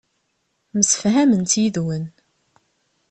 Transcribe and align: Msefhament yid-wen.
Msefhament 0.77 1.51
yid-wen. 1.61 2.05